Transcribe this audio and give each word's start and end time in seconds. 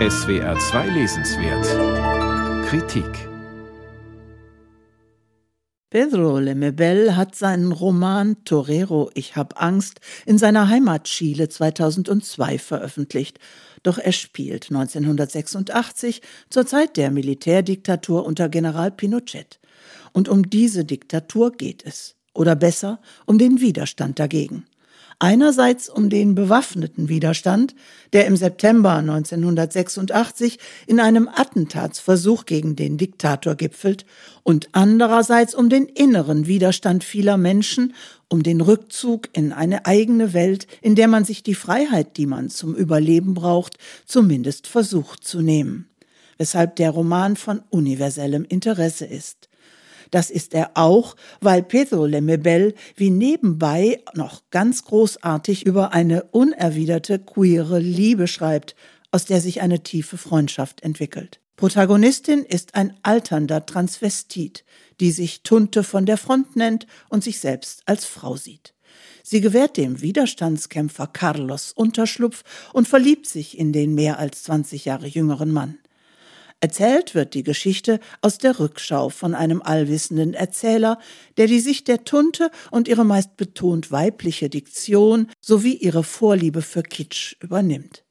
SWR 0.00 0.58
2 0.58 0.88
Lesenswert 0.88 2.66
Kritik 2.66 3.28
Pedro 5.88 6.40
Lemebel 6.40 7.14
hat 7.14 7.36
seinen 7.36 7.70
Roman 7.70 8.44
Torero, 8.44 9.12
ich 9.14 9.36
hab 9.36 9.62
Angst 9.62 10.00
in 10.26 10.36
seiner 10.36 10.68
Heimat 10.68 11.04
Chile 11.04 11.48
2002 11.48 12.58
veröffentlicht. 12.58 13.38
Doch 13.84 13.98
er 13.98 14.10
spielt 14.10 14.72
1986 14.72 16.22
zur 16.50 16.66
Zeit 16.66 16.96
der 16.96 17.12
Militärdiktatur 17.12 18.26
unter 18.26 18.48
General 18.48 18.90
Pinochet. 18.90 19.60
Und 20.12 20.28
um 20.28 20.50
diese 20.50 20.84
Diktatur 20.84 21.52
geht 21.52 21.86
es. 21.86 22.16
Oder 22.34 22.56
besser, 22.56 23.00
um 23.26 23.38
den 23.38 23.60
Widerstand 23.60 24.18
dagegen. 24.18 24.66
Einerseits 25.18 25.88
um 25.88 26.10
den 26.10 26.34
bewaffneten 26.34 27.08
Widerstand, 27.08 27.74
der 28.12 28.26
im 28.26 28.36
September 28.36 28.94
1986 28.94 30.58
in 30.86 31.00
einem 31.00 31.28
Attentatsversuch 31.28 32.46
gegen 32.46 32.76
den 32.76 32.98
Diktator 32.98 33.54
gipfelt, 33.54 34.04
und 34.42 34.68
andererseits 34.72 35.54
um 35.54 35.68
den 35.70 35.86
inneren 35.86 36.46
Widerstand 36.46 37.04
vieler 37.04 37.36
Menschen, 37.36 37.94
um 38.28 38.42
den 38.42 38.60
Rückzug 38.60 39.28
in 39.32 39.52
eine 39.52 39.86
eigene 39.86 40.32
Welt, 40.32 40.66
in 40.82 40.94
der 40.94 41.08
man 41.08 41.24
sich 41.24 41.42
die 41.42 41.54
Freiheit, 41.54 42.16
die 42.16 42.26
man 42.26 42.50
zum 42.50 42.74
Überleben 42.74 43.34
braucht, 43.34 43.78
zumindest 44.06 44.66
versucht 44.66 45.24
zu 45.24 45.40
nehmen. 45.40 45.88
Weshalb 46.36 46.76
der 46.76 46.90
Roman 46.90 47.36
von 47.36 47.62
universellem 47.70 48.44
Interesse 48.44 49.06
ist. 49.06 49.48
Das 50.10 50.30
ist 50.30 50.54
er 50.54 50.72
auch, 50.74 51.16
weil 51.40 51.62
Pedro 51.62 52.06
Lemebel 52.06 52.74
wie 52.96 53.10
nebenbei 53.10 54.02
noch 54.14 54.42
ganz 54.50 54.84
großartig 54.84 55.66
über 55.66 55.92
eine 55.92 56.24
unerwiderte 56.24 57.18
queere 57.18 57.78
Liebe 57.78 58.26
schreibt, 58.26 58.74
aus 59.10 59.24
der 59.24 59.40
sich 59.40 59.60
eine 59.60 59.82
tiefe 59.82 60.18
Freundschaft 60.18 60.82
entwickelt. 60.82 61.40
Protagonistin 61.56 62.44
ist 62.44 62.74
ein 62.74 62.96
alternder 63.02 63.64
Transvestit, 63.64 64.64
die 65.00 65.12
sich 65.12 65.42
Tunte 65.42 65.84
von 65.84 66.04
der 66.04 66.16
Front 66.16 66.56
nennt 66.56 66.86
und 67.08 67.22
sich 67.22 67.38
selbst 67.38 67.82
als 67.86 68.04
Frau 68.04 68.36
sieht. 68.36 68.74
Sie 69.22 69.40
gewährt 69.40 69.76
dem 69.76 70.02
Widerstandskämpfer 70.02 71.06
Carlos 71.06 71.72
Unterschlupf 71.72 72.42
und 72.72 72.88
verliebt 72.88 73.26
sich 73.26 73.58
in 73.58 73.72
den 73.72 73.94
mehr 73.94 74.18
als 74.18 74.42
20 74.42 74.84
Jahre 74.84 75.06
jüngeren 75.06 75.50
Mann. 75.50 75.78
Erzählt 76.60 77.14
wird 77.14 77.34
die 77.34 77.42
Geschichte 77.42 78.00
aus 78.22 78.38
der 78.38 78.58
Rückschau 78.58 79.10
von 79.10 79.34
einem 79.34 79.60
allwissenden 79.60 80.32
Erzähler, 80.32 80.98
der 81.36 81.46
die 81.46 81.60
Sicht 81.60 81.88
der 81.88 82.04
Tunte 82.04 82.50
und 82.70 82.88
ihre 82.88 83.04
meist 83.04 83.36
betont 83.36 83.90
weibliche 83.90 84.48
Diktion 84.48 85.28
sowie 85.40 85.74
ihre 85.74 86.04
Vorliebe 86.04 86.62
für 86.62 86.82
Kitsch 86.82 87.36
übernimmt. 87.40 88.04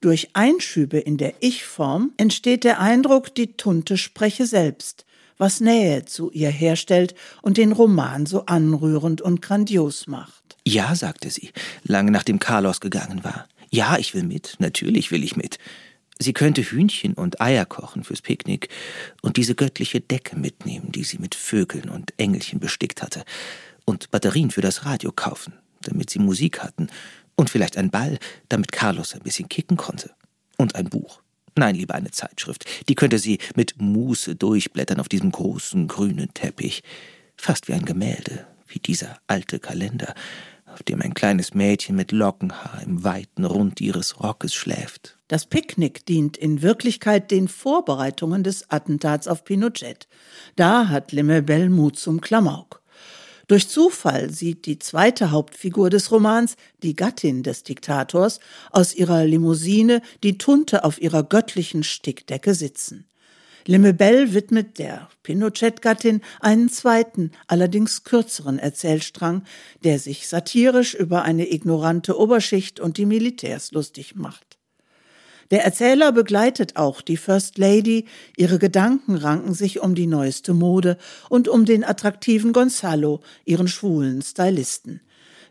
Durch 0.00 0.30
Einschübe 0.32 0.98
in 0.98 1.18
der 1.18 1.34
Ich-Form 1.40 2.12
entsteht 2.16 2.64
der 2.64 2.80
Eindruck, 2.80 3.34
die 3.34 3.56
Tunte 3.56 3.98
spreche 3.98 4.46
selbst, 4.46 5.04
was 5.36 5.60
Nähe 5.60 6.04
zu 6.06 6.30
ihr 6.30 6.48
herstellt 6.48 7.14
und 7.42 7.56
den 7.56 7.72
Roman 7.72 8.24
so 8.24 8.46
anrührend 8.46 9.20
und 9.20 9.42
grandios 9.42 10.06
macht. 10.06 10.56
Ja, 10.66 10.94
sagte 10.94 11.28
sie, 11.30 11.50
lange 11.82 12.12
nachdem 12.12 12.38
Carlos 12.38 12.80
gegangen 12.80 13.24
war. 13.24 13.46
Ja, 13.70 13.98
ich 13.98 14.14
will 14.14 14.22
mit, 14.22 14.56
natürlich 14.58 15.10
will 15.10 15.22
ich 15.22 15.36
mit. 15.36 15.58
Sie 16.22 16.34
könnte 16.34 16.60
Hühnchen 16.60 17.14
und 17.14 17.40
Eier 17.40 17.64
kochen 17.64 18.04
fürs 18.04 18.20
Picknick 18.20 18.68
und 19.22 19.38
diese 19.38 19.54
göttliche 19.54 20.02
Decke 20.02 20.36
mitnehmen, 20.36 20.92
die 20.92 21.02
sie 21.02 21.18
mit 21.18 21.34
Vögeln 21.34 21.88
und 21.88 22.12
Engelchen 22.18 22.60
bestickt 22.60 23.02
hatte, 23.02 23.24
und 23.86 24.10
Batterien 24.10 24.50
für 24.50 24.60
das 24.60 24.84
Radio 24.84 25.12
kaufen, 25.12 25.54
damit 25.80 26.10
sie 26.10 26.18
Musik 26.18 26.62
hatten, 26.62 26.88
und 27.36 27.48
vielleicht 27.48 27.78
ein 27.78 27.90
Ball, 27.90 28.18
damit 28.50 28.70
Carlos 28.70 29.14
ein 29.14 29.22
bisschen 29.22 29.48
kicken 29.48 29.78
konnte. 29.78 30.10
Und 30.58 30.74
ein 30.74 30.90
Buch. 30.90 31.22
Nein, 31.56 31.74
lieber 31.74 31.94
eine 31.94 32.10
Zeitschrift. 32.10 32.66
Die 32.90 32.94
könnte 32.94 33.18
sie 33.18 33.38
mit 33.56 33.80
Muße 33.80 34.36
durchblättern 34.36 35.00
auf 35.00 35.08
diesem 35.08 35.32
großen 35.32 35.88
grünen 35.88 36.34
Teppich. 36.34 36.82
Fast 37.38 37.66
wie 37.66 37.72
ein 37.72 37.86
Gemälde, 37.86 38.46
wie 38.68 38.78
dieser 38.78 39.18
alte 39.26 39.58
Kalender, 39.58 40.14
auf 40.66 40.82
dem 40.82 41.00
ein 41.00 41.14
kleines 41.14 41.54
Mädchen 41.54 41.96
mit 41.96 42.12
Lockenhaar 42.12 42.82
im 42.82 43.04
weiten 43.04 43.46
Rund 43.46 43.80
ihres 43.80 44.20
Rockes 44.20 44.54
schläft. 44.54 45.16
Das 45.30 45.46
Picknick 45.46 46.04
dient 46.06 46.36
in 46.36 46.60
Wirklichkeit 46.60 47.30
den 47.30 47.46
Vorbereitungen 47.46 48.42
des 48.42 48.68
Attentats 48.68 49.28
auf 49.28 49.44
Pinochet. 49.44 50.08
Da 50.56 50.88
hat 50.88 51.12
Lemebel 51.12 51.70
Mut 51.70 51.96
zum 51.96 52.20
Klamauk. 52.20 52.82
Durch 53.46 53.68
Zufall 53.68 54.30
sieht 54.30 54.66
die 54.66 54.80
zweite 54.80 55.30
Hauptfigur 55.30 55.88
des 55.88 56.10
Romans, 56.10 56.56
die 56.82 56.96
Gattin 56.96 57.44
des 57.44 57.62
Diktators, 57.62 58.40
aus 58.72 58.92
ihrer 58.92 59.24
Limousine 59.24 60.02
die 60.24 60.36
Tunte 60.36 60.82
auf 60.82 61.00
ihrer 61.00 61.22
göttlichen 61.22 61.84
Stickdecke 61.84 62.52
sitzen. 62.52 63.06
Lemebel 63.66 64.34
widmet 64.34 64.80
der 64.80 65.10
Pinochet-Gattin 65.22 66.22
einen 66.40 66.68
zweiten, 66.70 67.30
allerdings 67.46 68.02
kürzeren 68.02 68.58
Erzählstrang, 68.58 69.44
der 69.84 70.00
sich 70.00 70.26
satirisch 70.26 70.94
über 70.94 71.22
eine 71.22 71.52
ignorante 71.52 72.18
Oberschicht 72.18 72.80
und 72.80 72.96
die 72.96 73.06
Militärs 73.06 73.70
lustig 73.70 74.16
macht. 74.16 74.49
Der 75.50 75.64
Erzähler 75.64 76.12
begleitet 76.12 76.76
auch 76.76 77.00
die 77.00 77.16
First 77.16 77.58
Lady, 77.58 78.06
ihre 78.36 78.60
Gedanken 78.60 79.16
ranken 79.16 79.52
sich 79.52 79.80
um 79.80 79.96
die 79.96 80.06
neueste 80.06 80.54
Mode 80.54 80.96
und 81.28 81.48
um 81.48 81.64
den 81.64 81.82
attraktiven 81.82 82.52
Gonzalo, 82.52 83.20
ihren 83.44 83.66
schwulen 83.66 84.22
Stylisten. 84.22 85.00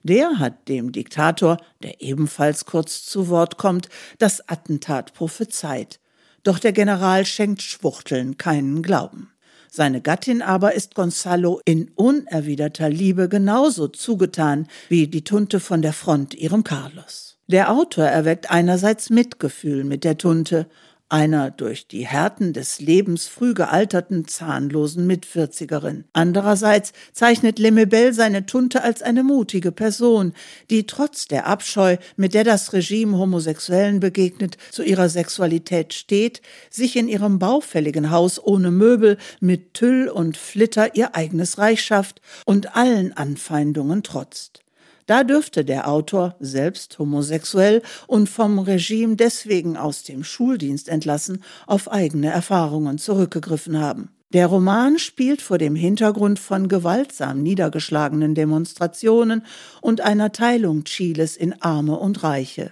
Der 0.04 0.40
hat 0.40 0.70
dem 0.70 0.94
Diktator, 0.94 1.58
der 1.84 2.02
ebenfalls 2.02 2.66
kurz 2.66 3.04
zu 3.06 3.28
Wort 3.28 3.58
kommt, 3.58 3.90
das 4.18 4.48
Attentat 4.48 5.14
prophezeit. 5.14 6.00
Doch 6.44 6.60
der 6.60 6.72
General 6.72 7.26
schenkt 7.26 7.62
Schwuchteln 7.62 8.38
keinen 8.38 8.81
Glauben. 8.81 9.34
Seine 9.70 10.02
Gattin 10.02 10.42
aber 10.42 10.74
ist 10.74 10.96
Gonzalo 10.96 11.60
in 11.66 11.92
unerwiderter 11.96 12.90
Liebe 12.90 13.28
genauso 13.28 13.90
zugetan 13.90 14.68
wie 14.88 15.08
die 15.08 15.26
Tunte 15.26 15.60
von 15.60 15.81
der 15.81 15.94
Front 15.94 16.34
ihrem 16.34 16.64
Carlos. 16.64 17.29
Der 17.52 17.72
Autor 17.72 18.06
erweckt 18.06 18.52
einerseits 18.52 19.10
Mitgefühl 19.10 19.84
mit 19.84 20.04
der 20.04 20.20
Tunte, 20.20 20.68
einer 21.12 21.50
durch 21.50 21.88
die 21.88 22.06
Härten 22.06 22.54
des 22.54 22.80
Lebens 22.80 23.26
früh 23.26 23.56
gealterten, 23.56 24.28
zahnlosen 24.28 25.08
Mitvierzigerin. 25.08 26.04
Andererseits 26.14 26.94
zeichnet 27.12 27.58
Lemebel 27.58 28.14
seine 28.14 28.46
Tunte 28.46 28.84
als 28.84 29.02
eine 29.02 29.24
mutige 29.24 29.72
Person, 29.72 30.34
die 30.70 30.86
trotz 30.86 31.28
der 31.28 31.48
Abscheu, 31.48 31.98
mit 32.18 32.36
der 32.36 32.44
das 32.44 32.72
Regime 32.72 33.18
Homosexuellen 33.18 34.00
begegnet, 34.00 34.58
zu 34.70 34.84
ihrer 34.84 35.10
Sexualität 35.10 35.96
steht, 35.96 36.44
sich 36.70 36.96
in 36.98 37.08
ihrem 37.08 37.40
baufälligen 37.40 38.12
Haus 38.12 38.40
ohne 38.40 38.70
Möbel 38.70 39.18
mit 39.40 39.74
Tüll 39.74 40.08
und 40.08 40.38
Flitter 40.38 40.94
ihr 40.96 41.16
eigenes 41.16 41.58
Reich 41.58 41.81
schafft 41.81 42.22
und 42.46 42.76
allen 42.76 43.18
Anfeindungen 43.18 44.04
trotzt. 44.04 44.62
Da 45.09 45.24
dürfte 45.24 45.66
der 45.66 45.88
Autor, 45.88 46.36
selbst 46.40 47.00
homosexuell 47.00 47.81
und 48.06 48.30
vom 48.30 48.59
Regime 48.59 49.16
deswegen 49.16 49.75
aus 49.75 50.03
dem 50.03 50.24
Schuldienst 50.24 50.88
entlassen, 50.88 51.42
auf 51.66 51.92
eigene 51.92 52.28
Erfahrungen 52.30 53.00
zurückgegriffen 53.00 53.80
haben. 53.80 54.09
Der 54.34 54.46
Roman 54.46 55.00
spielt 55.00 55.42
vor 55.42 55.58
dem 55.58 55.75
Hintergrund 55.75 56.38
von 56.38 56.68
gewaltsam 56.68 57.42
niedergeschlagenen 57.42 58.36
Demonstrationen 58.36 59.44
und 59.81 60.02
einer 60.02 60.31
Teilung 60.31 60.84
Chiles 60.84 61.38
in 61.38 61.59
Arme 61.59 61.98
und 61.98 62.22
Reiche. 62.22 62.69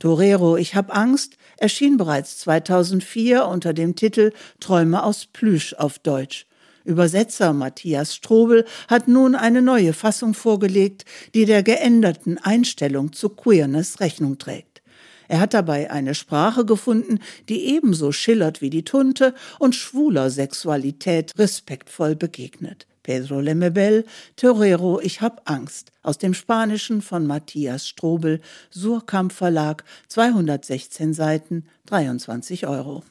Torero, 0.00 0.56
ich 0.56 0.74
hab 0.74 0.92
Angst 0.92 1.36
erschien 1.56 1.98
bereits 1.98 2.38
2004 2.38 3.46
unter 3.46 3.74
dem 3.74 3.94
Titel 3.94 4.32
Träume 4.58 5.04
aus 5.04 5.26
Plüsch 5.26 5.74
auf 5.74 6.00
Deutsch. 6.00 6.49
Übersetzer 6.84 7.52
Matthias 7.52 8.14
Strobel 8.14 8.64
hat 8.88 9.08
nun 9.08 9.34
eine 9.34 9.62
neue 9.62 9.92
Fassung 9.92 10.34
vorgelegt, 10.34 11.04
die 11.34 11.44
der 11.44 11.62
geänderten 11.62 12.38
Einstellung 12.38 13.12
zu 13.12 13.28
Queerness 13.28 14.00
Rechnung 14.00 14.38
trägt. 14.38 14.82
Er 15.28 15.38
hat 15.38 15.54
dabei 15.54 15.90
eine 15.92 16.16
Sprache 16.16 16.64
gefunden, 16.64 17.20
die 17.48 17.66
ebenso 17.66 18.10
schillert 18.10 18.60
wie 18.60 18.70
die 18.70 18.84
Tunte 18.84 19.32
und 19.60 19.76
schwuler 19.76 20.28
Sexualität 20.28 21.38
respektvoll 21.38 22.16
begegnet. 22.16 22.88
Pedro 23.04 23.40
Lemebel, 23.40 24.04
Torero, 24.36 25.00
ich 25.00 25.20
hab 25.20 25.48
Angst. 25.48 25.92
Aus 26.02 26.18
dem 26.18 26.34
Spanischen 26.34 27.00
von 27.00 27.26
Matthias 27.26 27.86
Strobel, 27.86 28.40
Surkamp 28.70 29.32
Verlag, 29.32 29.84
216 30.08 31.14
Seiten, 31.14 31.64
23 31.86 32.66
Euro. 32.66 33.04